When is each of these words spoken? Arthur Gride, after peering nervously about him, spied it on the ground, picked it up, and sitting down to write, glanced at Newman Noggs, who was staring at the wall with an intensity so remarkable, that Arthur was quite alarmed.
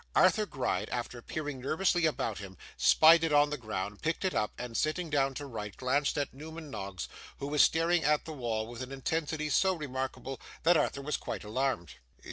Arthur 0.15 0.47
Gride, 0.47 0.89
after 0.89 1.21
peering 1.21 1.61
nervously 1.61 2.07
about 2.07 2.39
him, 2.39 2.57
spied 2.75 3.23
it 3.23 3.31
on 3.31 3.51
the 3.51 3.55
ground, 3.57 4.01
picked 4.01 4.25
it 4.25 4.33
up, 4.33 4.51
and 4.57 4.75
sitting 4.75 5.11
down 5.11 5.35
to 5.35 5.45
write, 5.45 5.77
glanced 5.77 6.17
at 6.17 6.33
Newman 6.33 6.71
Noggs, 6.71 7.07
who 7.37 7.45
was 7.45 7.61
staring 7.61 8.03
at 8.03 8.25
the 8.25 8.33
wall 8.33 8.65
with 8.65 8.81
an 8.81 8.91
intensity 8.91 9.47
so 9.47 9.75
remarkable, 9.75 10.41
that 10.63 10.75
Arthur 10.75 11.03
was 11.03 11.17
quite 11.17 11.43
alarmed. 11.43 11.89